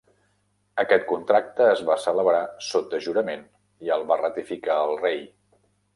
[0.83, 3.45] Aquest contracte es va celebrar sota jurament
[3.89, 5.27] i el va ratificar el Rei.